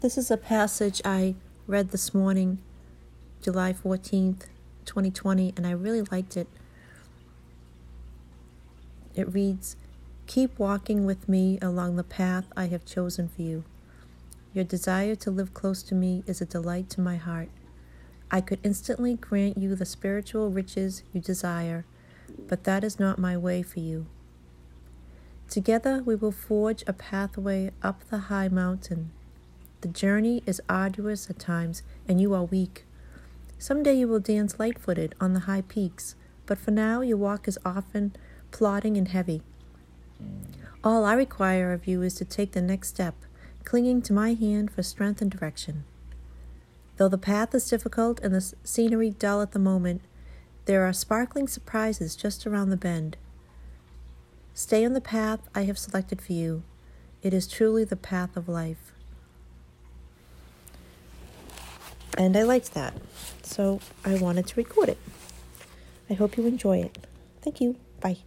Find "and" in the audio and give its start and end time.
5.56-5.66, 32.06-32.20, 38.96-39.08, 45.20-45.30, 48.20-48.34, 62.18-62.36